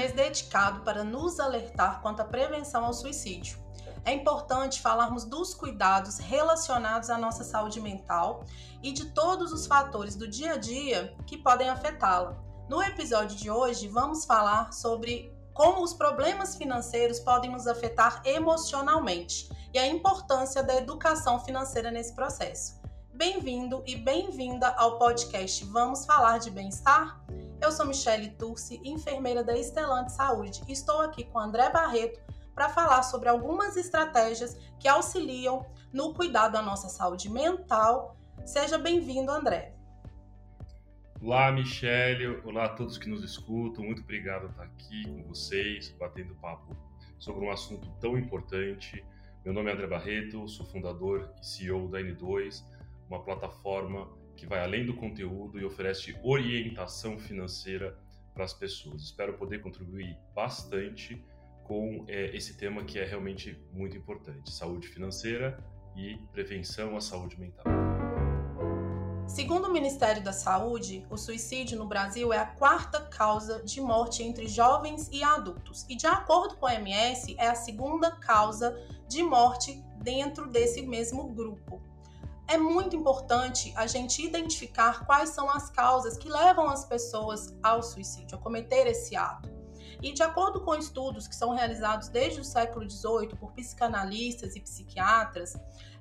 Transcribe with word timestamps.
mês 0.00 0.12
dedicado 0.12 0.80
para 0.80 1.04
nos 1.04 1.38
alertar 1.38 2.00
quanto 2.00 2.20
à 2.20 2.24
prevenção 2.24 2.86
ao 2.86 2.94
suicídio. 2.94 3.58
É 4.02 4.14
importante 4.14 4.80
falarmos 4.80 5.24
dos 5.24 5.52
cuidados 5.52 6.16
relacionados 6.16 7.10
à 7.10 7.18
nossa 7.18 7.44
saúde 7.44 7.82
mental 7.82 8.46
e 8.82 8.92
de 8.92 9.10
todos 9.12 9.52
os 9.52 9.66
fatores 9.66 10.16
do 10.16 10.26
dia 10.26 10.54
a 10.54 10.56
dia 10.56 11.14
que 11.26 11.36
podem 11.36 11.68
afetá-la. 11.68 12.34
No 12.66 12.82
episódio 12.82 13.36
de 13.36 13.50
hoje, 13.50 13.88
vamos 13.88 14.24
falar 14.24 14.72
sobre 14.72 15.36
como 15.52 15.82
os 15.82 15.92
problemas 15.92 16.56
financeiros 16.56 17.20
podem 17.20 17.50
nos 17.50 17.66
afetar 17.66 18.22
emocionalmente 18.24 19.50
e 19.74 19.78
a 19.78 19.86
importância 19.86 20.62
da 20.62 20.76
educação 20.76 21.38
financeira 21.40 21.90
nesse 21.90 22.14
processo. 22.14 22.80
Bem-vindo 23.12 23.82
e 23.86 23.96
bem-vinda 23.96 24.68
ao 24.78 24.98
podcast 24.98 25.62
Vamos 25.66 26.06
Falar 26.06 26.38
de 26.38 26.50
Bem-Estar? 26.50 27.20
Eu 27.62 27.70
sou 27.70 27.84
Michele 27.84 28.30
Turci, 28.30 28.80
enfermeira 28.82 29.44
da 29.44 29.54
Estelante 29.54 30.12
Saúde, 30.12 30.62
e 30.66 30.72
estou 30.72 31.02
aqui 31.02 31.24
com 31.24 31.38
André 31.38 31.68
Barreto 31.70 32.18
para 32.54 32.70
falar 32.70 33.02
sobre 33.02 33.28
algumas 33.28 33.76
estratégias 33.76 34.54
que 34.78 34.88
auxiliam 34.88 35.66
no 35.92 36.14
cuidado 36.14 36.52
da 36.52 36.62
nossa 36.62 36.88
saúde 36.88 37.28
mental. 37.28 38.16
Seja 38.46 38.78
bem-vindo, 38.78 39.30
André. 39.30 39.74
Olá, 41.20 41.52
Michele. 41.52 42.40
Olá 42.46 42.64
a 42.64 42.68
todos 42.70 42.96
que 42.96 43.10
nos 43.10 43.22
escutam. 43.22 43.84
Muito 43.84 44.00
obrigado 44.00 44.42
por 44.42 44.50
estar 44.52 44.64
aqui 44.64 45.04
com 45.04 45.28
vocês, 45.28 45.94
batendo 45.98 46.34
papo 46.36 46.74
sobre 47.18 47.44
um 47.44 47.50
assunto 47.50 47.90
tão 48.00 48.16
importante. 48.16 49.04
Meu 49.44 49.52
nome 49.52 49.70
é 49.70 49.74
André 49.74 49.86
Barreto, 49.86 50.48
sou 50.48 50.64
fundador 50.64 51.30
e 51.38 51.46
CEO 51.46 51.88
da 51.88 52.00
N2, 52.00 52.64
uma 53.06 53.22
plataforma 53.22 54.08
que 54.40 54.46
vai 54.46 54.64
além 54.64 54.86
do 54.86 54.94
conteúdo 54.94 55.60
e 55.60 55.64
oferece 55.66 56.16
orientação 56.22 57.18
financeira 57.18 57.94
para 58.32 58.44
as 58.44 58.54
pessoas. 58.54 59.02
Espero 59.02 59.34
poder 59.34 59.60
contribuir 59.60 60.16
bastante 60.34 61.22
com 61.62 62.06
é, 62.08 62.34
esse 62.34 62.56
tema 62.56 62.82
que 62.82 62.98
é 62.98 63.04
realmente 63.04 63.54
muito 63.70 63.98
importante: 63.98 64.50
saúde 64.50 64.88
financeira 64.88 65.62
e 65.94 66.16
prevenção 66.32 66.96
à 66.96 67.02
saúde 67.02 67.38
mental. 67.38 67.66
Segundo 69.26 69.68
o 69.68 69.72
Ministério 69.72 70.24
da 70.24 70.32
Saúde, 70.32 71.06
o 71.10 71.18
suicídio 71.18 71.78
no 71.78 71.86
Brasil 71.86 72.32
é 72.32 72.38
a 72.38 72.46
quarta 72.46 73.00
causa 73.02 73.62
de 73.62 73.80
morte 73.80 74.22
entre 74.22 74.48
jovens 74.48 75.08
e 75.12 75.22
adultos. 75.22 75.86
E 75.88 75.94
de 75.94 76.06
acordo 76.06 76.56
com 76.56 76.66
a 76.66 76.72
OMS, 76.72 77.36
é 77.38 77.46
a 77.46 77.54
segunda 77.54 78.10
causa 78.10 78.74
de 79.06 79.22
morte 79.22 79.80
dentro 80.02 80.48
desse 80.48 80.82
mesmo 80.82 81.28
grupo 81.28 81.89
é 82.50 82.58
muito 82.58 82.96
importante 82.96 83.72
a 83.76 83.86
gente 83.86 84.26
identificar 84.26 85.06
quais 85.06 85.30
são 85.30 85.48
as 85.48 85.70
causas 85.70 86.18
que 86.18 86.28
levam 86.28 86.68
as 86.68 86.84
pessoas 86.84 87.56
ao 87.62 87.80
suicídio, 87.80 88.36
a 88.36 88.40
cometer 88.40 88.88
esse 88.88 89.14
ato. 89.14 89.48
E 90.02 90.12
de 90.12 90.22
acordo 90.22 90.60
com 90.62 90.74
estudos 90.74 91.28
que 91.28 91.36
são 91.36 91.54
realizados 91.54 92.08
desde 92.08 92.40
o 92.40 92.44
século 92.44 92.90
XVIII 92.90 93.36
por 93.38 93.52
psicanalistas 93.52 94.56
e 94.56 94.60
psiquiatras, 94.60 95.54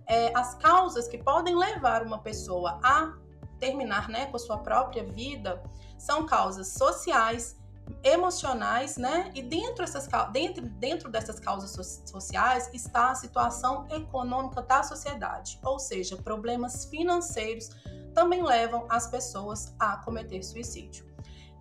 é, 0.07 0.35
as 0.35 0.55
causas 0.55 1.07
que 1.07 1.19
podem 1.19 1.55
levar 1.55 2.01
uma 2.01 2.17
pessoa 2.17 2.79
a 2.83 3.13
terminar 3.59 4.09
né, 4.09 4.25
com 4.25 4.37
a 4.37 4.39
sua 4.39 4.57
própria 4.57 5.03
vida 5.03 5.61
são 5.99 6.25
causas 6.25 6.69
sociais, 6.69 7.59
emocionais, 8.03 8.97
né? 8.97 9.31
E 9.35 9.41
dentro, 9.41 9.83
essas, 9.83 10.07
dentro, 10.31 10.65
dentro 10.65 11.09
dessas 11.09 11.39
causas 11.39 12.01
sociais 12.05 12.69
está 12.73 13.11
a 13.11 13.15
situação 13.15 13.87
econômica 13.89 14.61
da 14.61 14.83
sociedade, 14.83 15.59
ou 15.63 15.79
seja, 15.79 16.15
problemas 16.17 16.85
financeiros 16.85 17.69
também 18.13 18.43
levam 18.43 18.85
as 18.89 19.07
pessoas 19.07 19.73
a 19.79 19.97
cometer 19.97 20.43
suicídio. 20.43 21.05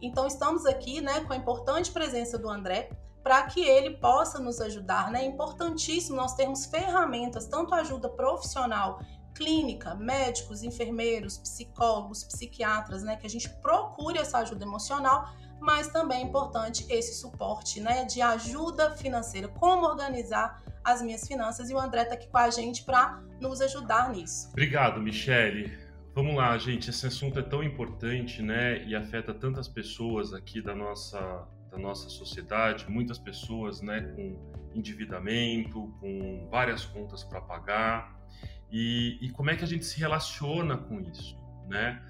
Então 0.01 0.27
estamos 0.27 0.65
aqui, 0.65 1.01
né, 1.01 1.21
com 1.25 1.33
a 1.33 1.37
importante 1.37 1.91
presença 1.91 2.39
do 2.39 2.49
André 2.49 2.91
para 3.23 3.43
que 3.43 3.61
ele 3.61 3.97
possa 3.99 4.39
nos 4.39 4.61
ajudar, 4.61 5.11
né? 5.11 5.23
É 5.23 5.27
importantíssimo 5.27 6.17
nós 6.17 6.35
termos 6.35 6.67
ferramentas, 6.67 7.47
tanto 7.47 7.75
ajuda 7.75 8.09
profissional 8.09 9.01
clínica, 9.39 9.95
médicos, 9.95 10.63
enfermeiros, 10.63 11.39
psicólogos, 11.39 12.25
psiquiatras, 12.25 13.03
né, 13.03 13.17
que 13.17 13.27
a 13.27 13.31
gente 13.31 13.49
procure 13.61 14.19
essa 14.19 14.39
ajuda 14.39 14.65
emocional 14.65 15.33
mas 15.61 15.89
também 15.89 16.19
é 16.19 16.23
importante 16.23 16.87
esse 16.89 17.15
suporte, 17.15 17.81
né, 17.81 18.05
de 18.05 18.23
ajuda 18.23 18.93
financeira, 18.93 19.49
como 19.49 19.87
organizar 19.87 20.63
as 20.85 21.03
minhas 21.03 21.27
finanças 21.27 21.69
e 21.69 21.75
o 21.75 21.79
André 21.79 22.03
está 22.03 22.15
aqui 22.15 22.29
com 22.29 22.39
a 22.39 22.51
gente 22.51 22.85
para 22.85 23.21
nos 23.41 23.61
ajudar 23.61 24.11
nisso. 24.11 24.49
Obrigado, 24.53 25.01
Michele. 25.01 25.77
Vamos 26.15 26.35
lá, 26.37 26.57
gente, 26.59 26.91
esse 26.91 27.07
assunto 27.07 27.39
é 27.39 27.43
tão 27.43 27.63
importante, 27.63 28.43
né, 28.43 28.85
e 28.85 28.95
afeta 28.95 29.35
tantas 29.35 29.69
pessoas 29.69 30.33
aqui 30.33 30.61
da 30.63 30.75
nossa 30.75 31.47
da 31.71 31.77
nossa 31.77 32.09
sociedade, 32.09 32.87
muitas 32.89 33.19
pessoas, 33.19 33.83
né, 33.83 34.01
com 34.17 34.39
endividamento, 34.75 35.95
com 36.01 36.49
várias 36.51 36.87
contas 36.87 37.23
para 37.23 37.43
pagar. 37.43 38.18
E, 38.71 39.19
e 39.21 39.31
como 39.31 39.51
é 39.51 39.57
que 39.57 39.65
a 39.65 39.67
gente 39.67 39.85
se 39.85 39.99
relaciona 39.99 40.77
com 40.77 41.01
isso, 41.01 41.39
né? 41.67 42.03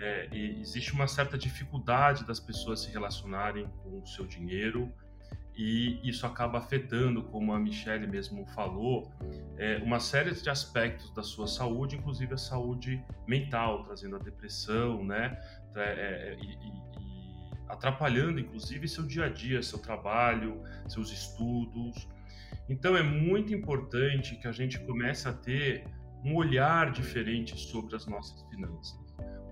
é, 0.00 0.28
existe 0.32 0.92
uma 0.92 1.06
certa 1.06 1.38
dificuldade 1.38 2.26
das 2.26 2.40
pessoas 2.40 2.80
se 2.80 2.90
relacionarem 2.90 3.66
com 3.82 4.00
o 4.00 4.06
seu 4.06 4.26
dinheiro 4.26 4.92
e 5.56 6.00
isso 6.02 6.26
acaba 6.26 6.58
afetando, 6.58 7.22
como 7.22 7.52
a 7.52 7.60
Michelle 7.60 8.08
mesmo 8.08 8.44
falou, 8.46 9.12
é, 9.56 9.76
uma 9.78 10.00
série 10.00 10.32
de 10.32 10.50
aspectos 10.50 11.14
da 11.14 11.22
sua 11.22 11.46
saúde, 11.46 11.96
inclusive 11.96 12.34
a 12.34 12.38
saúde 12.38 13.02
mental, 13.26 13.84
trazendo 13.84 14.16
a 14.16 14.18
depressão, 14.18 15.04
né, 15.04 15.38
é, 15.76 15.80
é, 15.80 16.36
e, 16.40 16.54
e 16.54 16.84
atrapalhando, 17.68 18.40
inclusive, 18.40 18.88
seu 18.88 19.06
dia 19.06 19.26
a 19.26 19.28
dia, 19.28 19.62
seu 19.62 19.78
trabalho, 19.78 20.60
seus 20.88 21.12
estudos. 21.12 22.08
Então, 22.68 22.96
é 22.96 23.02
muito 23.02 23.54
importante 23.54 24.34
que 24.36 24.48
a 24.48 24.52
gente 24.52 24.78
comece 24.80 25.28
a 25.28 25.32
ter 25.32 25.84
um 26.24 26.34
olhar 26.34 26.90
diferente 26.90 27.56
sobre 27.58 27.94
as 27.94 28.06
nossas 28.06 28.42
finanças 28.48 29.04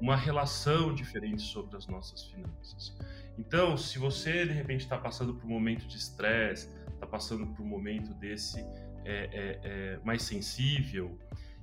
uma 0.03 0.17
relação 0.17 0.93
diferente 0.93 1.43
sobre 1.43 1.77
as 1.77 1.87
nossas 1.87 2.25
finanças. 2.25 2.93
Então, 3.39 3.77
se 3.77 4.01
você 4.01 4.45
de 4.45 4.53
repente 4.53 4.81
está 4.81 4.99
passando 4.99 5.33
por 5.33 5.47
um 5.47 5.51
momento 5.51 5.87
de 5.87 5.97
estresse, 5.97 6.69
está 6.93 7.07
passando 7.07 7.47
por 7.47 7.63
um 7.63 7.69
momento 7.69 8.13
desse 8.15 8.59
é, 8.59 9.05
é, 9.05 9.61
é, 9.63 10.01
mais 10.05 10.23
sensível, 10.23 11.17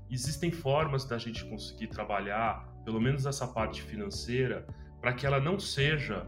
existem 0.10 0.52
formas 0.52 1.04
da 1.04 1.18
gente 1.18 1.44
conseguir 1.46 1.88
trabalhar, 1.88 2.66
pelo 2.86 3.02
menos 3.02 3.26
essa 3.26 3.46
parte 3.46 3.82
financeira, 3.82 4.66
para 5.02 5.12
que 5.12 5.26
ela 5.26 5.42
não 5.42 5.60
seja 5.60 6.26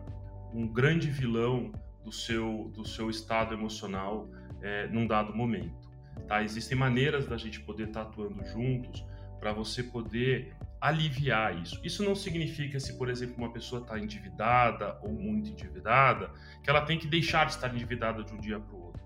um 0.54 0.68
grande 0.68 1.10
vilão 1.10 1.72
do 2.04 2.12
seu, 2.12 2.70
do 2.76 2.86
seu 2.86 3.10
estado 3.10 3.54
emocional 3.54 4.30
é, 4.62 4.86
num 4.90 5.08
dado 5.08 5.34
momento. 5.34 5.90
Tá? 6.28 6.44
Existem 6.44 6.78
maneiras 6.78 7.26
da 7.28 7.38
gente 7.38 7.60
poder 7.62 7.88
estar 7.88 8.06
tá 8.06 8.10
atuando 8.10 8.44
juntos 8.46 9.06
para 9.40 9.52
você 9.52 9.84
poder 9.84 10.56
aliviar 10.80 11.62
isso. 11.62 11.80
Isso 11.84 12.04
não 12.04 12.16
significa 12.16 12.80
se, 12.80 12.98
por 12.98 13.10
exemplo, 13.10 13.36
uma 13.38 13.52
pessoa 13.52 13.82
está 13.82 14.00
endividada 14.00 15.00
ou 15.02 15.12
muito 15.12 15.50
endividada, 15.50 16.32
que 16.64 16.70
ela 16.70 16.82
tem 16.82 16.98
que 16.98 17.08
deixar 17.08 17.46
de 17.46 17.54
estar 17.54 17.74
endividada 17.74 18.24
de 18.24 18.34
um 18.34 18.40
dia 18.40 18.60
para 18.60 18.76
o 18.76 18.86
outro. 18.86 19.02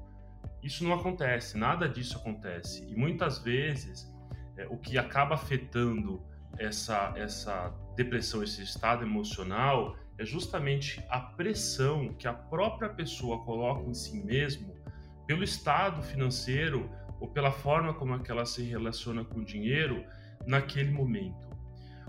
Isso 0.64 0.84
não 0.84 0.94
acontece, 0.94 1.58
nada 1.58 1.88
disso 1.88 2.18
acontece. 2.18 2.86
E 2.90 2.96
muitas 2.96 3.40
vezes 3.40 4.12
é, 4.58 4.66
o 4.68 4.78
que 4.78 4.98
acaba 4.98 5.36
afetando 5.36 6.24
essa, 6.58 7.14
essa 7.16 7.74
depressão, 7.96 8.42
esse 8.42 8.64
estado 8.64 9.04
emocional, 9.04 9.96
é 10.18 10.26
justamente 10.26 11.04
a 11.10 11.20
pressão 11.20 12.14
que 12.14 12.28
a 12.28 12.34
própria 12.34 12.90
pessoa 12.90 13.44
coloca 13.44 13.88
em 13.90 13.94
si 13.94 14.18
mesmo 14.24 14.74
pelo 15.26 15.44
estado 15.44 16.02
financeiro 16.04 16.90
ou 17.20 17.28
pela 17.28 17.52
forma 17.52 17.94
como 17.94 18.16
é 18.16 18.20
que 18.20 18.32
ela 18.32 18.46
se 18.46 18.64
relaciona 18.64 19.24
com 19.24 19.40
o 19.40 19.46
dinheiro 19.46 20.06
naquele 20.46 20.92
momento. 20.92 21.46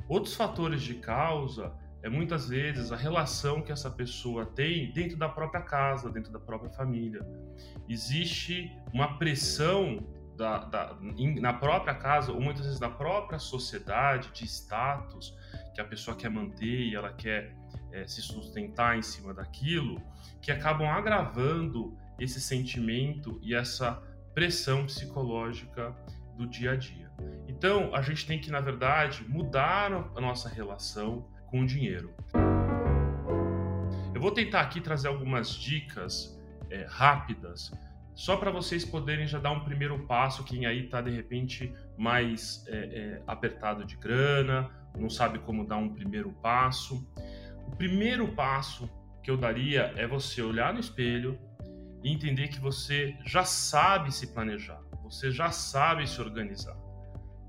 Outros 0.08 0.34
fatores 0.34 0.82
de 0.82 0.94
causa 0.94 1.72
é 2.02 2.08
muitas 2.08 2.48
vezes 2.48 2.92
a 2.92 2.96
relação 2.96 3.62
que 3.62 3.72
essa 3.72 3.90
pessoa 3.90 4.46
tem 4.46 4.92
dentro 4.92 5.16
da 5.16 5.28
própria 5.28 5.62
casa, 5.62 6.10
dentro 6.10 6.32
da 6.32 6.38
própria 6.38 6.70
família. 6.70 7.20
Existe 7.88 8.70
uma 8.92 9.18
pressão 9.18 10.06
da, 10.36 10.58
da, 10.58 10.96
na 11.40 11.52
própria 11.52 11.94
casa, 11.94 12.30
ou 12.30 12.40
muitas 12.40 12.64
vezes 12.64 12.78
na 12.78 12.90
própria 12.90 13.38
sociedade, 13.38 14.30
de 14.32 14.44
status 14.44 15.34
que 15.74 15.80
a 15.80 15.84
pessoa 15.84 16.16
quer 16.16 16.28
manter 16.28 16.88
e 16.88 16.94
ela 16.94 17.12
quer 17.12 17.56
é, 17.90 18.06
se 18.06 18.22
sustentar 18.22 18.96
em 18.96 19.02
cima 19.02 19.32
daquilo, 19.34 20.00
que 20.40 20.52
acabam 20.52 20.86
agravando 20.88 21.96
esse 22.18 22.40
sentimento 22.40 23.38
e 23.42 23.54
essa 23.54 24.02
pressão 24.34 24.86
psicológica 24.86 25.94
do 26.36 26.46
dia 26.46 26.72
a 26.72 26.76
dia. 26.76 27.10
Então, 27.48 27.94
a 27.94 28.02
gente 28.02 28.26
tem 28.26 28.38
que, 28.38 28.50
na 28.50 28.60
verdade, 28.60 29.24
mudar 29.28 29.92
a 30.14 30.20
nossa 30.20 30.48
relação 30.48 31.26
com 31.46 31.60
o 31.60 31.66
dinheiro. 31.66 32.14
Eu 34.14 34.20
vou 34.20 34.30
tentar 34.30 34.60
aqui 34.60 34.80
trazer 34.80 35.08
algumas 35.08 35.50
dicas 35.50 36.38
é, 36.70 36.86
rápidas, 36.88 37.72
só 38.14 38.36
para 38.36 38.50
vocês 38.50 38.84
poderem 38.84 39.26
já 39.26 39.38
dar 39.38 39.52
um 39.52 39.60
primeiro 39.60 40.06
passo. 40.06 40.42
Quem 40.44 40.64
aí 40.66 40.84
está 40.84 41.00
de 41.00 41.10
repente 41.10 41.72
mais 41.98 42.64
é, 42.66 42.76
é, 42.76 43.22
apertado 43.26 43.84
de 43.84 43.96
grana, 43.96 44.70
não 44.98 45.10
sabe 45.10 45.38
como 45.40 45.66
dar 45.66 45.76
um 45.76 45.90
primeiro 45.90 46.32
passo. 46.42 47.06
O 47.66 47.76
primeiro 47.76 48.28
passo 48.28 48.90
que 49.22 49.30
eu 49.30 49.36
daria 49.36 49.92
é 49.96 50.06
você 50.06 50.40
olhar 50.40 50.72
no 50.72 50.80
espelho 50.80 51.38
e 52.02 52.12
entender 52.12 52.48
que 52.48 52.60
você 52.60 53.16
já 53.24 53.44
sabe 53.44 54.12
se 54.12 54.28
planejar, 54.28 54.80
você 55.02 55.30
já 55.30 55.50
sabe 55.50 56.06
se 56.06 56.20
organizar. 56.20 56.76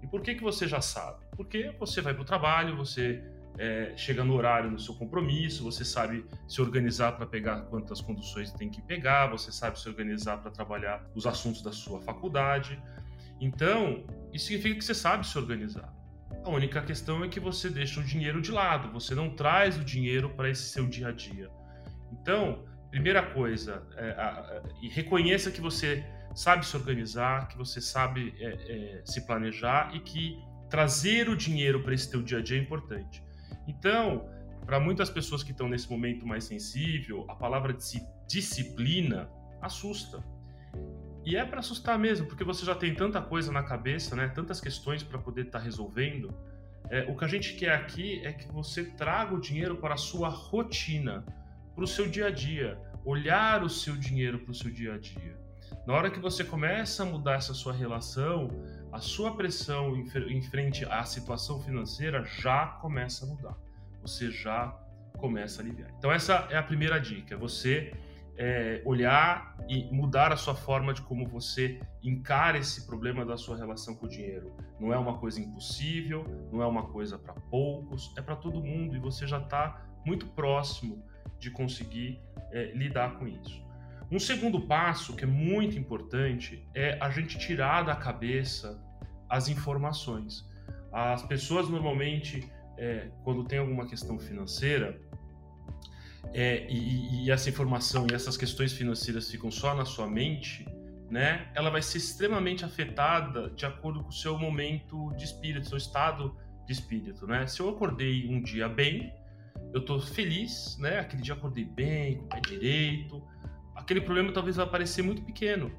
E 0.02 0.08
por 0.08 0.22
que, 0.22 0.36
que 0.36 0.44
você 0.44 0.68
já 0.68 0.82
sabe? 0.82 1.26
Porque 1.36 1.74
você 1.80 2.02
vai 2.02 2.14
para 2.14 2.22
o 2.22 2.26
trabalho, 2.26 2.78
você 2.78 3.24
é, 3.58 3.94
chega 3.98 4.24
no 4.24 4.36
horário 4.36 4.70
no 4.70 4.80
seu 4.80 4.94
compromisso, 4.94 5.64
você 5.64 5.84
sabe 5.84 6.26
se 6.48 6.62
organizar 6.62 7.14
para 7.14 7.26
pegar 7.26 7.62
quantas 7.64 8.00
conduções 8.00 8.52
tem 8.52 8.70
que 8.70 8.82
pegar, 8.82 9.28
você 9.28 9.52
sabe 9.52 9.80
se 9.80 9.90
organizar 9.90 10.38
para 10.38 10.52
trabalhar 10.52 11.04
os 11.16 11.26
assuntos 11.26 11.62
da 11.62 11.72
sua 11.72 12.00
faculdade. 12.02 12.82
Então, 13.42 14.06
isso 14.32 14.46
significa 14.46 14.76
que 14.76 14.86
você 14.86 14.94
sabe 14.94 15.28
se 15.28 15.38
organizar. 15.38 15.94
A 16.44 16.50
única 16.50 16.82
questão 16.82 17.24
é 17.24 17.28
que 17.28 17.40
você 17.40 17.70
deixa 17.70 18.00
o 18.00 18.04
dinheiro 18.04 18.42
de 18.42 18.52
lado, 18.52 18.92
você 18.92 19.14
não 19.16 19.30
traz 19.30 19.78
o 19.78 19.84
dinheiro 19.84 20.30
para 20.30 20.50
esse 20.50 20.64
seu 20.64 20.88
dia 20.88 21.10
a 21.10 21.12
dia. 21.12 21.50
Então, 22.12 22.64
primeira 22.90 23.24
coisa, 23.24 23.86
é, 23.96 24.12
a, 24.12 24.62
e 24.82 24.90
reconheça 24.90 25.52
que 25.52 25.62
você 25.62 26.06
sabe 26.36 26.66
se 26.66 26.76
organizar, 26.76 27.48
que 27.48 27.58
você 27.58 27.82
sabe 27.82 28.34
é, 28.40 28.46
é, 28.46 29.02
se 29.06 29.26
planejar 29.26 29.96
e 29.96 30.00
que 30.00 30.38
trazer 30.70 31.30
o 31.30 31.36
dinheiro 31.36 31.82
para 31.84 31.94
esse 31.94 32.10
teu 32.10 32.22
dia 32.22 32.40
a 32.40 32.42
dia 32.42 32.58
é 32.58 32.62
importante. 32.62 33.24
Então, 33.68 34.30
para 34.66 34.80
muitas 34.80 35.10
pessoas 35.10 35.44
que 35.44 35.52
estão 35.52 35.68
nesse 35.68 35.90
momento 35.90 36.28
mais 36.28 36.44
sensível, 36.44 37.26
a 37.30 37.36
palavra 37.36 37.76
disciplina 38.28 39.30
assusta. 39.62 40.24
E 41.26 41.36
é 41.36 41.44
para 41.44 41.60
assustar 41.60 41.98
mesmo, 41.98 42.28
porque 42.28 42.44
você 42.44 42.66
já 42.66 42.76
tem 42.76 42.94
tanta 42.94 43.22
coisa 43.22 43.52
na 43.52 43.64
cabeça, 43.64 44.16
né? 44.16 44.30
Tantas 44.30 44.62
questões 44.62 45.04
para 45.04 45.18
poder 45.20 45.48
estar 45.48 45.60
tá 45.60 45.66
resolvendo. 45.66 46.34
É, 46.90 47.02
o 47.10 47.18
que 47.18 47.26
a 47.26 47.28
gente 47.28 47.56
quer 47.56 47.74
aqui 47.74 48.26
é 48.26 48.32
que 48.32 48.48
você 48.52 48.84
traga 48.84 49.36
o 49.36 49.40
dinheiro 49.40 49.78
para 49.78 49.96
a 49.96 49.98
sua 49.98 50.30
rotina, 50.30 51.26
para 51.78 51.84
o 51.84 51.88
seu 51.88 52.10
dia 52.10 52.26
a 52.26 52.32
dia, 52.32 52.76
olhar 53.06 53.64
o 53.64 53.70
seu 53.70 53.96
dinheiro 53.96 54.40
para 54.40 54.50
o 54.50 54.56
seu 54.56 54.72
dia 54.72 54.96
a 54.96 54.98
dia. 54.98 55.38
Na 55.86 55.94
hora 55.94 56.10
que 56.10 56.20
você 56.20 56.44
começa 56.44 57.04
a 57.04 57.06
mudar 57.06 57.36
essa 57.36 57.54
sua 57.54 57.72
relação, 57.72 58.50
a 58.92 59.00
sua 59.00 59.36
pressão 59.36 59.96
em 59.96 60.42
frente 60.42 60.84
à 60.86 61.04
situação 61.06 61.62
financeira 61.62 62.24
já 62.24 62.66
começa 62.66 63.26
a 63.26 63.30
mudar. 63.30 63.56
Você 64.02 64.32
já 64.32 64.76
começa 65.20 65.62
a 65.62 65.66
aliviar. 65.66 65.92
Então 66.00 66.12
essa 66.12 66.48
é 66.50 66.58
a 66.58 66.64
primeira 66.64 67.00
dica, 67.00 67.38
você 67.38 67.94
é, 68.36 68.82
olhar 68.84 69.56
e 69.70 69.84
mudar 69.94 70.34
a 70.34 70.36
sua 70.36 70.56
forma 70.56 70.96
de 70.96 71.04
como 71.04 71.28
você 71.28 71.80
encara 72.02 72.58
esse 72.58 72.88
problema 72.88 73.24
da 73.24 73.38
sua 73.38 73.56
relação 73.56 73.94
com 73.94 74.08
o 74.08 74.10
dinheiro. 74.10 74.52
Não 74.80 74.92
é 74.92 74.98
uma 74.98 75.20
coisa 75.20 75.40
impossível, 75.40 76.26
não 76.52 76.60
é 76.60 76.66
uma 76.66 76.88
coisa 76.88 77.20
para 77.20 77.36
poucos, 77.36 78.12
é 78.18 78.22
para 78.22 78.36
todo 78.36 78.64
mundo 78.64 78.96
e 78.96 79.00
você 79.00 79.28
já 79.28 79.38
está 79.38 79.86
muito 80.04 80.26
próximo 80.30 81.06
de 81.40 81.52
conseguir 81.52 82.22
é, 82.52 82.72
lidar 82.74 83.18
com 83.18 83.28
isso. 83.28 83.66
Um 84.10 84.20
segundo 84.20 84.62
passo 84.62 85.16
que 85.16 85.26
é 85.26 85.28
muito 85.28 85.78
importante 85.78 86.66
é 86.74 86.98
a 87.02 87.10
gente 87.10 87.38
tirar 87.38 87.84
da 87.84 87.96
cabeça 87.96 88.82
as 89.30 89.50
informações. 89.50 90.46
As 90.92 91.24
pessoas 91.24 91.68
normalmente, 91.68 92.50
é, 92.78 93.10
quando 93.24 93.44
tem 93.44 93.60
alguma 93.60 93.86
questão 93.86 94.18
financeira, 94.18 95.00
é, 96.34 96.66
e, 96.70 97.26
e, 97.26 97.32
essa 97.32 97.50
informação 97.50 98.08
e 98.10 98.14
essas 98.14 98.36
questões 98.38 98.74
financeiras 98.74 99.30
ficam 99.30 99.50
só 99.52 99.74
na 99.74 99.86
sua 99.86 100.08
mente, 100.08 100.66
né? 101.10 101.50
Ela 101.56 101.70
vai 101.70 101.82
ser 101.82 102.00
extremamente 102.00 102.66
afetada 102.66 103.50
de 103.52 103.66
acordo 103.66 104.04
com 104.04 104.10
o 104.10 104.14
seu 104.14 104.38
momento 104.38 105.14
de 105.16 105.24
espírito, 105.24 105.68
seu 105.68 105.78
estado 105.78 106.36
de 106.66 106.74
espírito, 106.74 107.26
né? 107.26 107.48
Se 107.48 107.62
eu 107.62 107.70
acordei 107.70 108.28
um 108.28 108.42
dia 108.42 108.68
bem, 108.68 109.14
eu 109.74 109.84
tô 109.84 110.00
feliz, 110.00 110.78
né? 110.80 111.00
Aquele 111.00 111.22
dia 111.22 111.34
acordei 111.34 111.66
bem, 111.66 112.18
com 112.18 112.26
o 112.26 112.30
pé 112.30 112.40
direito. 112.42 113.24
Aquele 113.76 114.02
problema 114.02 114.32
talvez 114.32 114.56
vai 114.56 114.68
parecer 114.68 115.02
muito 115.02 115.22
pequeno, 115.22 115.72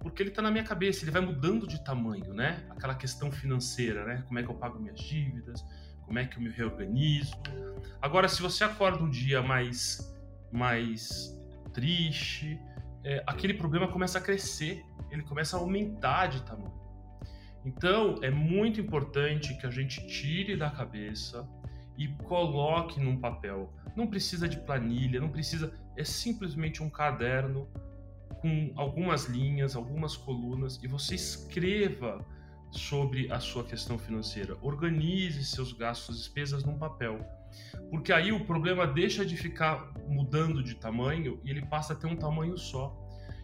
porque 0.00 0.22
ele 0.22 0.30
tá 0.30 0.42
na 0.42 0.50
minha 0.50 0.64
cabeça, 0.64 1.04
ele 1.04 1.10
vai 1.10 1.22
mudando 1.22 1.66
de 1.66 1.82
tamanho, 1.84 2.34
né? 2.34 2.66
Aquela 2.70 2.94
questão 2.94 3.32
financeira, 3.32 4.04
né? 4.04 4.22
Como 4.26 4.38
é 4.38 4.42
que 4.42 4.50
eu 4.50 4.54
pago 4.54 4.78
minhas 4.78 5.00
dívidas, 5.00 5.64
como 6.06 6.18
é 6.18 6.24
que 6.24 6.36
eu 6.36 6.42
me 6.42 6.50
reorganizo. 6.50 7.34
Agora, 8.00 8.28
se 8.28 8.40
você 8.40 8.64
acorda 8.64 9.02
um 9.02 9.10
dia 9.10 9.42
mais, 9.42 10.14
mais 10.52 11.36
triste, 11.72 12.58
é, 13.04 13.22
aquele 13.26 13.54
problema 13.54 13.88
começa 13.88 14.18
a 14.18 14.20
crescer, 14.20 14.84
ele 15.10 15.22
começa 15.22 15.56
a 15.56 15.60
aumentar 15.60 16.28
de 16.28 16.42
tamanho. 16.42 16.74
Então, 17.64 18.14
é 18.22 18.30
muito 18.30 18.80
importante 18.80 19.56
que 19.58 19.66
a 19.66 19.70
gente 19.70 20.06
tire 20.06 20.56
da 20.56 20.70
cabeça 20.70 21.46
e 21.96 22.08
coloque 22.08 23.00
num 23.00 23.18
papel. 23.18 23.72
Não 23.94 24.06
precisa 24.06 24.48
de 24.48 24.58
planilha, 24.58 25.20
não 25.20 25.28
precisa. 25.28 25.72
É 25.96 26.04
simplesmente 26.04 26.82
um 26.82 26.90
caderno 26.90 27.68
com 28.40 28.72
algumas 28.76 29.26
linhas, 29.26 29.74
algumas 29.74 30.16
colunas 30.16 30.78
e 30.82 30.86
você 30.86 31.14
escreva 31.14 32.24
sobre 32.70 33.32
a 33.32 33.40
sua 33.40 33.64
questão 33.64 33.98
financeira. 33.98 34.56
Organize 34.60 35.44
seus 35.44 35.72
gastos 35.72 36.18
despesas 36.18 36.64
num 36.64 36.78
papel. 36.78 37.18
Porque 37.90 38.12
aí 38.12 38.32
o 38.32 38.44
problema 38.44 38.86
deixa 38.86 39.24
de 39.24 39.36
ficar 39.36 39.92
mudando 40.08 40.62
de 40.62 40.74
tamanho 40.74 41.40
e 41.44 41.50
ele 41.50 41.64
passa 41.64 41.92
a 41.92 41.96
ter 41.96 42.06
um 42.06 42.16
tamanho 42.16 42.58
só. 42.58 42.94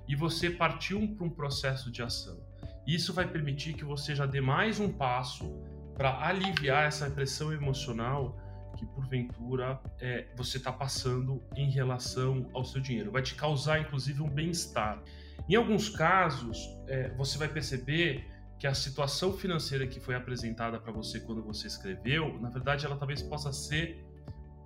E 0.07 0.15
você 0.15 0.51
partiu 0.51 1.17
para 1.17 1.27
um 1.27 1.31
processo 1.31 1.91
de 1.91 2.03
ação. 2.03 2.39
Isso 2.87 3.13
vai 3.15 3.27
permitir 3.27 3.75
que 3.75 3.85
você 3.85 4.15
já 4.15 4.27
dê 4.27 4.41
mais 4.41 4.81
um 4.81 4.93
passo 4.93 5.63
para 5.95 6.27
aliviar 6.27 6.87
essa 6.87 7.09
pressão 7.09 7.53
emocional 7.53 8.37
que 8.83 8.95
porventura 8.95 9.81
é, 10.01 10.27
você 10.37 10.57
está 10.57 10.73
passando 10.73 11.43
em 11.57 11.71
relação 11.71 12.51
ao 12.53 12.65
seu 12.65 12.81
dinheiro. 12.81 13.13
Vai 13.13 13.23
te 13.23 13.35
causar, 13.35 13.81
inclusive, 13.81 14.21
um 14.21 14.29
bem-estar. 14.29 15.01
Em 15.49 15.55
alguns 15.55 15.89
casos, 15.89 16.59
é, 16.89 17.11
você 17.11 17.39
vai 17.39 17.49
perceber 17.49 18.27
que 18.59 18.67
a 18.67 18.75
situação 18.75 19.33
financeira 19.33 19.87
que 19.87 20.01
foi 20.01 20.15
apresentada 20.15 20.79
para 20.79 20.93
você 20.93 21.21
quando 21.21 21.43
você 21.43 21.67
escreveu, 21.67 22.41
na 22.41 22.49
verdade, 22.49 22.87
ela 22.87 22.97
talvez 22.97 23.23
possa 23.23 23.53
ser 23.53 24.05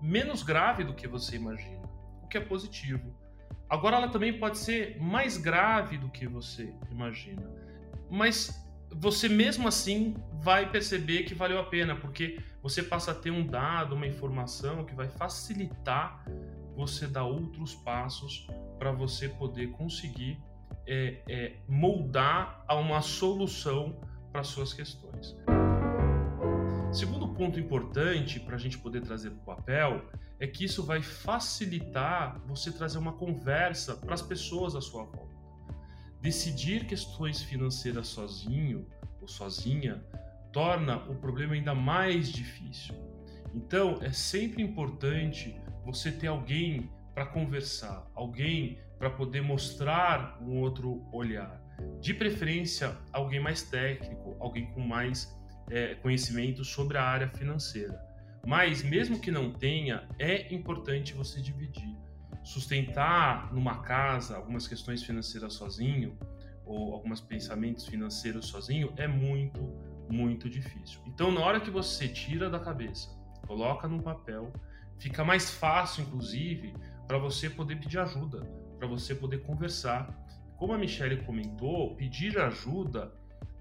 menos 0.02 0.42
grave 0.42 0.84
do 0.84 0.94
que 0.94 1.06
você 1.06 1.36
imagina, 1.36 1.82
o 2.22 2.28
que 2.28 2.36
é 2.36 2.40
positivo. 2.40 3.14
Agora, 3.68 3.96
ela 3.96 4.08
também 4.08 4.38
pode 4.38 4.58
ser 4.58 5.00
mais 5.00 5.36
grave 5.36 5.98
do 5.98 6.08
que 6.10 6.26
você 6.26 6.74
imagina, 6.90 7.50
mas 8.10 8.65
você 8.90 9.28
mesmo 9.28 9.68
assim 9.68 10.14
vai 10.40 10.70
perceber 10.70 11.24
que 11.24 11.34
valeu 11.34 11.58
a 11.58 11.64
pena, 11.64 11.96
porque 11.96 12.38
você 12.62 12.82
passa 12.82 13.10
a 13.10 13.14
ter 13.14 13.30
um 13.30 13.46
dado, 13.46 13.94
uma 13.94 14.06
informação 14.06 14.84
que 14.84 14.94
vai 14.94 15.08
facilitar 15.08 16.24
você 16.74 17.06
dar 17.06 17.24
outros 17.24 17.74
passos 17.74 18.46
para 18.78 18.92
você 18.92 19.28
poder 19.28 19.70
conseguir 19.72 20.38
é, 20.86 21.22
é, 21.28 21.56
moldar 21.68 22.64
a 22.68 22.74
uma 22.74 23.00
solução 23.00 23.98
para 24.30 24.44
suas 24.44 24.72
questões. 24.72 25.36
Segundo 26.92 27.28
ponto 27.28 27.58
importante 27.58 28.40
para 28.40 28.56
a 28.56 28.58
gente 28.58 28.78
poder 28.78 29.02
trazer 29.02 29.30
para 29.30 29.40
o 29.40 29.56
papel 29.56 30.04
é 30.38 30.46
que 30.46 30.64
isso 30.64 30.82
vai 30.82 31.02
facilitar 31.02 32.40
você 32.46 32.70
trazer 32.70 32.98
uma 32.98 33.12
conversa 33.12 33.96
para 33.96 34.14
as 34.14 34.22
pessoas 34.22 34.74
à 34.74 34.80
sua 34.80 35.04
volta. 35.04 35.35
Decidir 36.26 36.86
questões 36.86 37.40
financeiras 37.40 38.08
sozinho 38.08 38.84
ou 39.20 39.28
sozinha 39.28 40.04
torna 40.52 40.96
o 41.08 41.14
problema 41.14 41.54
ainda 41.54 41.72
mais 41.72 42.32
difícil. 42.32 42.96
Então, 43.54 44.00
é 44.02 44.10
sempre 44.10 44.60
importante 44.60 45.54
você 45.84 46.10
ter 46.10 46.26
alguém 46.26 46.90
para 47.14 47.26
conversar, 47.26 48.10
alguém 48.12 48.76
para 48.98 49.08
poder 49.08 49.40
mostrar 49.40 50.36
um 50.42 50.58
outro 50.58 51.00
olhar. 51.12 51.62
De 52.00 52.12
preferência, 52.12 52.98
alguém 53.12 53.38
mais 53.38 53.62
técnico, 53.62 54.36
alguém 54.40 54.66
com 54.72 54.80
mais 54.80 55.32
é, 55.70 55.94
conhecimento 55.94 56.64
sobre 56.64 56.98
a 56.98 57.04
área 57.04 57.28
financeira. 57.28 57.96
Mas, 58.44 58.82
mesmo 58.82 59.20
que 59.20 59.30
não 59.30 59.52
tenha, 59.52 60.08
é 60.18 60.52
importante 60.52 61.14
você 61.14 61.40
dividir. 61.40 61.96
Sustentar 62.46 63.52
numa 63.52 63.82
casa 63.82 64.36
algumas 64.36 64.68
questões 64.68 65.02
financeiras 65.02 65.54
sozinho, 65.54 66.16
ou 66.64 66.94
alguns 66.94 67.20
pensamentos 67.20 67.86
financeiros 67.86 68.46
sozinho, 68.46 68.92
é 68.96 69.08
muito, 69.08 69.60
muito 70.08 70.48
difícil. 70.48 71.00
Então, 71.06 71.32
na 71.32 71.40
hora 71.40 71.60
que 71.60 71.72
você 71.72 72.06
tira 72.06 72.48
da 72.48 72.60
cabeça, 72.60 73.10
coloca 73.48 73.88
num 73.88 73.98
papel, 74.00 74.52
fica 74.96 75.24
mais 75.24 75.50
fácil, 75.50 76.04
inclusive, 76.04 76.72
para 77.08 77.18
você 77.18 77.50
poder 77.50 77.80
pedir 77.80 77.98
ajuda, 77.98 78.40
para 78.78 78.86
você 78.86 79.12
poder 79.12 79.42
conversar. 79.42 80.08
Como 80.56 80.72
a 80.72 80.78
Michelle 80.78 81.24
comentou, 81.24 81.96
pedir 81.96 82.38
ajuda 82.38 83.12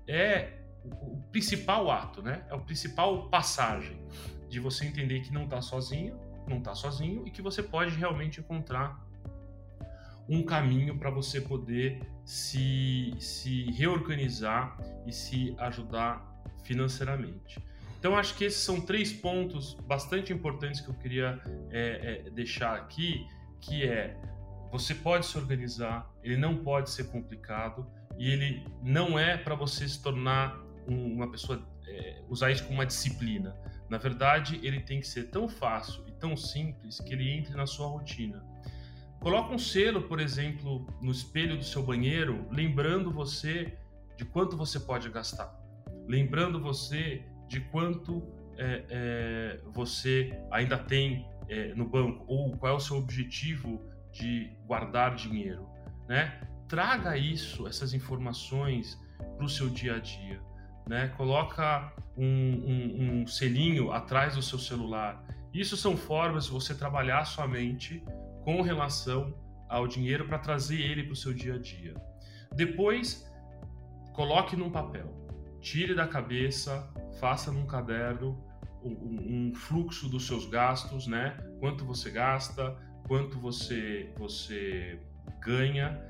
é 0.08 0.60
o, 0.84 1.18
principal 1.32 1.90
ato, 1.90 2.22
né? 2.22 2.46
É 2.52 2.54
o 2.54 2.62
principal 2.62 3.32
passagem 3.32 4.00
de 4.48 4.60
você 4.60 4.86
entender 4.86 5.22
que 5.22 5.34
não 5.34 5.46
está 5.46 5.60
sozinho, 5.60 6.16
não 6.50 6.58
está 6.58 6.76
sozinho 6.76 7.26
e 7.26 7.32
que 7.32 7.42
você 7.42 7.62
pode 7.62 7.96
realmente 7.96 8.40
encontrar 8.40 9.04
um 10.28 10.44
caminho 10.44 10.98
para 10.98 11.10
você 11.10 11.40
poder 11.40 12.02
se, 12.24 13.14
se 13.20 13.72
reorganizar 13.72 14.78
e 15.06 15.12
se 15.12 15.56
ajudar 15.60 16.26
financeiramente. 16.64 17.60
Então, 18.00 18.16
acho 18.16 18.36
que 18.36 18.44
esses 18.44 18.60
são 18.60 18.82
três 18.82 19.14
pontos 19.14 19.76
bastante 19.88 20.34
importantes 20.34 20.82
que 20.82 20.90
eu 20.90 20.94
queria 20.96 21.42
é, 21.72 22.24
é, 22.26 22.30
deixar 22.30 22.76
aqui 22.76 23.26
que 23.60 23.84
é 23.84 24.16
você 24.72 24.94
pode 24.94 25.26
se 25.26 25.38
organizar, 25.38 26.12
ele 26.22 26.36
não 26.36 26.58
pode 26.58 26.90
ser 26.90 27.06
complicado 27.06 27.88
e 28.18 28.30
ele 28.30 28.64
não 28.84 29.18
é 29.18 29.38
para 29.38 29.56
você 29.56 29.88
se 29.88 30.02
tornar 30.02 30.60
um, 30.88 31.14
uma 31.14 31.32
pessoa 31.32 31.66
é, 31.88 32.22
usar 32.30 32.52
isso 32.52 32.64
como 32.64 32.76
uma 32.76 32.86
disciplina. 32.86 33.56
Na 33.90 33.98
verdade, 33.98 34.60
ele 34.64 34.82
tem 34.82 35.00
que 35.00 35.08
ser 35.08 35.30
tão 35.30 35.48
fácil 35.48 36.05
tão 36.20 36.36
simples 36.36 37.00
que 37.00 37.14
ele 37.14 37.30
entre 37.30 37.56
na 37.56 37.66
sua 37.66 37.88
rotina. 37.88 38.44
Coloca 39.20 39.54
um 39.54 39.58
selo, 39.58 40.04
por 40.04 40.20
exemplo, 40.20 40.86
no 41.02 41.12
espelho 41.12 41.58
do 41.58 41.64
seu 41.64 41.82
banheiro, 41.82 42.48
lembrando 42.52 43.12
você 43.12 43.78
de 44.16 44.24
quanto 44.26 44.56
você 44.56 44.80
pode 44.80 45.10
gastar, 45.10 45.54
lembrando 46.08 46.60
você 46.60 47.24
de 47.48 47.62
quanto 47.62 48.24
é, 48.58 48.86
é, 48.90 49.60
você 49.74 50.40
ainda 50.52 50.78
tem 50.78 51.28
é, 51.48 51.74
no 51.74 51.88
banco 51.88 52.24
ou 52.28 52.56
qual 52.58 52.74
é 52.74 52.76
o 52.76 52.80
seu 52.80 52.98
objetivo 52.98 53.82
de 54.12 54.52
guardar 54.66 55.16
dinheiro, 55.16 55.68
né? 56.08 56.42
Traga 56.68 57.18
isso, 57.18 57.68
essas 57.68 57.94
informações 57.94 59.00
para 59.36 59.46
o 59.46 59.50
seu 59.50 59.70
dia 59.70 59.96
a 59.96 60.00
dia, 60.00 60.42
né? 60.88 61.10
Coloca 61.18 61.94
um, 62.18 62.26
um, 62.26 63.22
um 63.22 63.28
selinho 63.28 63.92
atrás 63.92 64.36
do 64.36 64.42
seu 64.42 64.58
celular. 64.58 65.24
Isso 65.56 65.78
são 65.78 65.96
formas 65.96 66.46
de 66.48 66.52
você 66.52 66.76
trabalhar 66.76 67.20
a 67.20 67.26
sua 67.26 67.48
mente 67.48 68.04
com 68.44 68.62
relação 68.62 69.34
ao 69.70 69.88
dinheiro 69.88 70.28
para 70.28 70.38
trazer 70.38 70.82
ele 70.82 71.04
para 71.04 71.14
o 71.14 71.16
seu 71.16 71.34
dia 71.34 71.56
a 71.56 71.58
dia. 71.58 71.94
Depois, 72.54 73.26
coloque 74.12 74.58
num 74.58 74.70
papel, 74.70 75.08
tire 75.62 75.96
da 75.96 76.06
cabeça, 76.06 76.86
faça 77.22 77.54
num 77.54 77.66
caderno 77.66 78.38
um, 78.84 79.50
um 79.50 79.56
fluxo 79.56 80.10
dos 80.10 80.28
seus 80.28 80.46
gastos, 80.46 81.08
né? 81.08 81.38
Quanto 81.62 81.86
você 81.86 82.12
gasta, 82.12 82.76
quanto 83.08 83.40
você 83.40 84.12
você 84.18 85.00
ganha, 85.40 86.02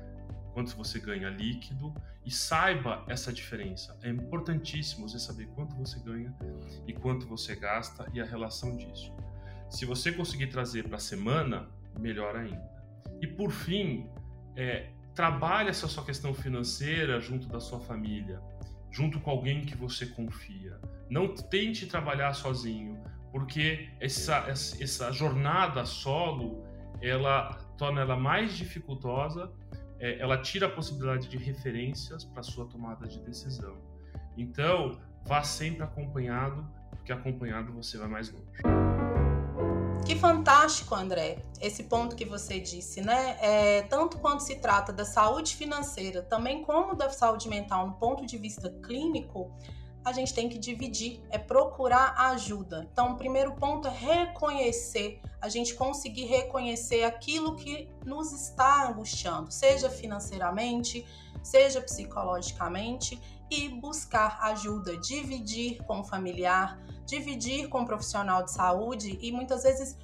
quanto 0.54 0.76
você 0.76 0.98
ganha 0.98 1.30
líquido 1.30 1.94
e 2.24 2.32
saiba 2.32 3.04
essa 3.06 3.32
diferença. 3.32 3.96
É 4.02 4.10
importantíssimo 4.10 5.08
você 5.08 5.20
saber 5.20 5.46
quanto 5.54 5.76
você 5.76 6.00
ganha 6.00 6.34
e 6.84 6.92
quanto 6.92 7.28
você 7.28 7.54
gasta 7.54 8.10
e 8.12 8.20
a 8.20 8.24
relação 8.24 8.76
disso. 8.76 9.14
Se 9.68 9.84
você 9.84 10.12
conseguir 10.12 10.48
trazer 10.48 10.84
para 10.84 10.96
a 10.96 11.00
semana, 11.00 11.68
melhor 11.98 12.36
ainda. 12.36 12.70
E 13.20 13.26
por 13.26 13.50
fim, 13.50 14.08
é, 14.54 14.90
trabalhe 15.14 15.70
essa 15.70 15.88
sua 15.88 16.04
questão 16.04 16.34
financeira 16.34 17.20
junto 17.20 17.48
da 17.48 17.58
sua 17.58 17.80
família, 17.80 18.40
junto 18.90 19.20
com 19.20 19.30
alguém 19.30 19.64
que 19.64 19.76
você 19.76 20.06
confia. 20.06 20.78
Não 21.08 21.34
tente 21.34 21.86
trabalhar 21.86 22.34
sozinho, 22.34 23.02
porque 23.32 23.88
essa, 24.00 24.46
essa 24.48 25.12
jornada 25.12 25.84
solo 25.84 26.64
ela 27.00 27.54
torna 27.76 28.00
ela 28.00 28.16
mais 28.16 28.56
dificultosa, 28.56 29.52
é, 29.98 30.18
ela 30.18 30.38
tira 30.38 30.66
a 30.66 30.70
possibilidade 30.70 31.28
de 31.28 31.36
referências 31.36 32.24
para 32.24 32.42
sua 32.42 32.66
tomada 32.66 33.06
de 33.06 33.20
decisão. 33.20 33.76
Então, 34.36 34.98
vá 35.24 35.42
sempre 35.42 35.82
acompanhado, 35.82 36.66
porque 36.90 37.12
acompanhado 37.12 37.72
você 37.72 37.98
vai 37.98 38.08
mais 38.08 38.30
longe. 38.30 38.95
Que 40.06 40.14
fantástico, 40.14 40.94
André, 40.94 41.38
esse 41.60 41.82
ponto 41.82 42.14
que 42.14 42.24
você 42.24 42.60
disse, 42.60 43.00
né? 43.00 43.36
É, 43.40 43.82
tanto 43.82 44.18
quando 44.18 44.38
se 44.38 44.54
trata 44.54 44.92
da 44.92 45.04
saúde 45.04 45.56
financeira, 45.56 46.22
também 46.22 46.62
como 46.62 46.94
da 46.94 47.10
saúde 47.10 47.48
mental 47.48 47.88
no 47.88 47.94
ponto 47.94 48.24
de 48.24 48.38
vista 48.38 48.70
clínico, 48.84 49.50
a 50.06 50.12
gente 50.12 50.32
tem 50.32 50.48
que 50.48 50.56
dividir, 50.56 51.20
é 51.30 51.36
procurar 51.36 52.14
ajuda. 52.30 52.88
Então, 52.92 53.14
o 53.14 53.16
primeiro 53.16 53.56
ponto 53.56 53.88
é 53.88 53.90
reconhecer, 53.90 55.20
a 55.40 55.48
gente 55.48 55.74
conseguir 55.74 56.26
reconhecer 56.26 57.02
aquilo 57.02 57.56
que 57.56 57.88
nos 58.04 58.30
está 58.30 58.88
angustiando, 58.88 59.50
seja 59.50 59.90
financeiramente, 59.90 61.04
seja 61.42 61.80
psicologicamente, 61.80 63.20
e 63.50 63.68
buscar 63.68 64.38
ajuda, 64.42 64.96
dividir 64.96 65.82
com 65.82 65.98
o 65.98 66.04
familiar, 66.04 66.78
dividir 67.04 67.68
com 67.68 67.80
o 67.80 67.84
profissional 67.84 68.44
de 68.44 68.52
saúde 68.52 69.18
e 69.20 69.32
muitas 69.32 69.64
vezes 69.64 69.98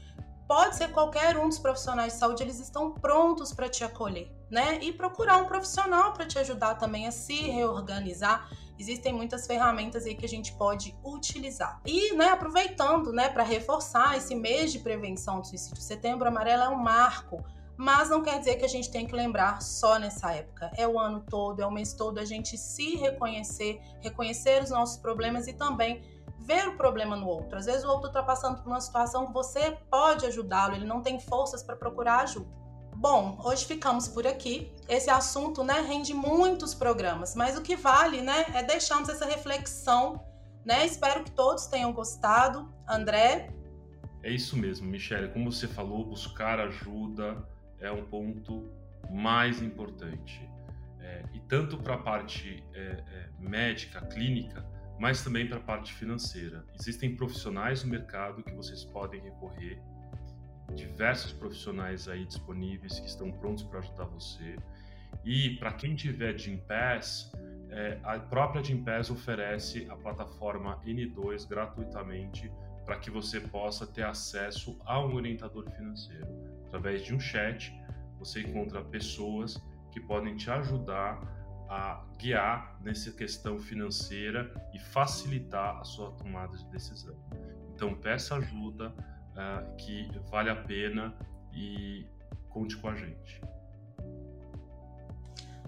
pode 0.48 0.74
ser 0.74 0.90
qualquer 0.90 1.36
um 1.38 1.48
dos 1.48 1.60
profissionais 1.60 2.14
de 2.14 2.18
saúde, 2.18 2.42
eles 2.42 2.58
estão 2.58 2.92
prontos 2.92 3.52
para 3.52 3.68
te 3.68 3.84
acolher, 3.84 4.30
né? 4.50 4.78
E 4.82 4.92
procurar 4.92 5.36
um 5.36 5.46
profissional 5.46 6.12
para 6.12 6.26
te 6.26 6.38
ajudar 6.40 6.74
também 6.74 7.06
a 7.06 7.12
se 7.12 7.34
reorganizar. 7.34 8.50
Existem 8.78 9.12
muitas 9.12 9.46
ferramentas 9.46 10.06
aí 10.06 10.14
que 10.14 10.24
a 10.24 10.28
gente 10.28 10.52
pode 10.54 10.96
utilizar. 11.04 11.80
E, 11.86 12.14
né, 12.14 12.28
aproveitando, 12.28 13.12
né, 13.12 13.28
para 13.28 13.42
reforçar 13.42 14.16
esse 14.16 14.34
mês 14.34 14.72
de 14.72 14.78
prevenção 14.78 15.40
do 15.40 15.46
suicídio, 15.46 15.82
Setembro 15.82 16.28
Amarelo 16.28 16.62
é 16.62 16.68
um 16.68 16.76
marco 16.76 17.44
mas 17.76 18.08
não 18.08 18.22
quer 18.22 18.38
dizer 18.38 18.56
que 18.56 18.64
a 18.64 18.68
gente 18.68 18.90
tem 18.90 19.06
que 19.06 19.14
lembrar 19.14 19.60
só 19.60 19.98
nessa 19.98 20.32
época. 20.32 20.70
É 20.76 20.86
o 20.86 20.98
ano 21.00 21.24
todo, 21.28 21.60
é 21.60 21.66
o 21.66 21.70
mês 21.70 21.92
todo 21.92 22.18
a 22.18 22.24
gente 22.24 22.56
se 22.56 22.94
reconhecer, 22.96 23.80
reconhecer 24.00 24.62
os 24.62 24.70
nossos 24.70 24.98
problemas 24.98 25.48
e 25.48 25.52
também 25.52 26.00
ver 26.38 26.68
o 26.68 26.76
problema 26.76 27.16
no 27.16 27.26
outro. 27.26 27.58
Às 27.58 27.66
vezes 27.66 27.84
o 27.84 27.88
outro 27.88 28.08
está 28.08 28.22
passando 28.22 28.62
por 28.62 28.68
uma 28.68 28.80
situação 28.80 29.26
que 29.26 29.32
você 29.32 29.76
pode 29.90 30.26
ajudá-lo, 30.26 30.74
ele 30.74 30.84
não 30.84 31.00
tem 31.00 31.18
forças 31.18 31.62
para 31.62 31.74
procurar 31.74 32.20
ajuda. 32.20 32.61
Bom, 32.94 33.40
hoje 33.44 33.64
ficamos 33.64 34.06
por 34.08 34.26
aqui. 34.26 34.70
Esse 34.88 35.10
assunto, 35.10 35.64
né, 35.64 35.80
rende 35.80 36.14
muitos 36.14 36.74
programas, 36.74 37.34
mas 37.34 37.56
o 37.56 37.62
que 37.62 37.74
vale, 37.74 38.20
né, 38.20 38.46
é 38.54 38.62
deixarmos 38.62 39.08
essa 39.08 39.24
reflexão, 39.24 40.24
né? 40.64 40.86
Espero 40.86 41.24
que 41.24 41.30
todos 41.30 41.66
tenham 41.66 41.92
gostado. 41.92 42.72
André? 42.88 43.52
É 44.22 44.30
isso 44.30 44.56
mesmo, 44.56 44.86
Michelle. 44.86 45.32
Como 45.32 45.50
você 45.50 45.66
falou, 45.66 46.04
buscar 46.04 46.60
ajuda 46.60 47.44
é 47.80 47.90
um 47.90 48.04
ponto 48.04 48.70
mais 49.10 49.60
importante. 49.60 50.48
É, 51.00 51.24
e 51.34 51.40
tanto 51.40 51.76
para 51.78 51.94
a 51.94 51.98
parte 51.98 52.62
é, 52.72 52.80
é, 52.80 53.28
médica, 53.40 54.00
clínica, 54.06 54.64
mas 54.98 55.24
também 55.24 55.48
para 55.48 55.58
a 55.58 55.62
parte 55.62 55.92
financeira. 55.92 56.64
Existem 56.78 57.16
profissionais 57.16 57.82
no 57.82 57.90
mercado 57.90 58.42
que 58.44 58.52
vocês 58.52 58.84
podem 58.84 59.20
recorrer, 59.20 59.82
diversos 60.72 61.32
profissionais 61.32 62.08
aí 62.08 62.24
disponíveis 62.24 62.98
que 62.98 63.06
estão 63.06 63.30
prontos 63.30 63.62
para 63.64 63.80
ajudar 63.80 64.04
você. 64.04 64.56
E 65.24 65.56
para 65.56 65.72
quem 65.72 65.94
tiver 65.94 66.38
Gympass, 66.38 67.30
é, 67.70 67.98
a 68.02 68.18
própria 68.18 68.62
Gympass 68.62 69.10
oferece 69.10 69.86
a 69.90 69.96
plataforma 69.96 70.80
N2 70.84 71.48
gratuitamente 71.48 72.50
para 72.84 72.98
que 72.98 73.10
você 73.10 73.40
possa 73.40 73.86
ter 73.86 74.04
acesso 74.04 74.78
a 74.84 75.00
um 75.00 75.14
orientador 75.14 75.70
financeiro. 75.70 76.26
Através 76.66 77.04
de 77.04 77.14
um 77.14 77.20
chat, 77.20 77.72
você 78.18 78.40
encontra 78.40 78.82
pessoas 78.82 79.62
que 79.90 80.00
podem 80.00 80.36
te 80.36 80.50
ajudar 80.50 81.20
a 81.68 82.04
guiar 82.18 82.78
nessa 82.82 83.10
questão 83.12 83.58
financeira 83.58 84.52
e 84.74 84.78
facilitar 84.78 85.78
a 85.78 85.84
sua 85.84 86.10
tomada 86.12 86.56
de 86.56 86.66
decisão. 86.66 87.16
Então, 87.74 87.94
peça 87.94 88.36
ajuda 88.36 88.94
uh, 89.32 89.74
que 89.76 90.10
vale 90.30 90.50
a 90.50 90.56
pena 90.56 91.14
e 91.52 92.06
conte 92.48 92.76
com 92.76 92.88
a 92.88 92.94
gente. 92.94 93.40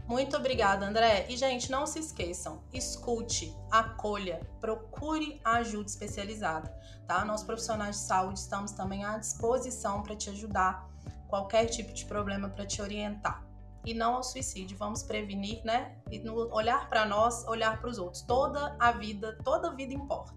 Muito 0.06 0.36
obrigada, 0.36 0.86
André. 0.86 1.26
E, 1.30 1.36
gente, 1.36 1.70
não 1.70 1.86
se 1.86 1.98
esqueçam, 1.98 2.62
escute, 2.72 3.54
acolha, 3.70 4.40
procure 4.60 5.40
ajuda 5.42 5.86
especializada, 5.86 6.70
tá? 7.06 7.24
Nós, 7.24 7.42
profissionais 7.42 7.96
de 7.96 8.02
saúde, 8.02 8.38
estamos 8.38 8.72
também 8.72 9.02
à 9.02 9.16
disposição 9.16 10.02
para 10.02 10.14
te 10.14 10.28
ajudar, 10.28 10.86
qualquer 11.26 11.66
tipo 11.66 11.92
de 11.92 12.04
problema 12.04 12.50
para 12.50 12.66
te 12.66 12.82
orientar 12.82 13.44
e 13.84 13.94
não 13.94 14.16
ao 14.16 14.22
suicídio. 14.22 14.76
Vamos 14.76 15.02
prevenir, 15.02 15.62
né? 15.64 15.96
E 16.10 16.18
no 16.18 16.52
olhar 16.54 16.88
para 16.88 17.04
nós, 17.04 17.46
olhar 17.46 17.80
para 17.80 17.90
os 17.90 17.98
outros. 17.98 18.22
Toda 18.22 18.76
a 18.78 18.92
vida, 18.92 19.38
toda 19.44 19.68
a 19.68 19.74
vida 19.74 19.94
importa. 19.94 20.34